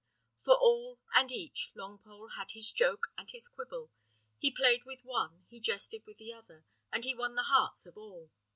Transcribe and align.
For 0.43 0.55
all, 0.55 0.99
and 1.13 1.31
each, 1.31 1.73
Longpole 1.75 2.29
had 2.35 2.53
his 2.53 2.71
joke 2.71 3.13
and 3.19 3.29
his 3.29 3.47
quibble; 3.47 3.91
he 4.39 4.49
played 4.49 4.83
with 4.83 5.05
one, 5.05 5.45
he 5.47 5.59
jested 5.61 6.07
with 6.07 6.17
the 6.17 6.33
other, 6.33 6.65
and 6.91 7.05
he 7.05 7.13
won 7.13 7.35
the 7.35 7.43
hearts 7.43 7.85
of 7.85 7.95
all. 7.97 8.31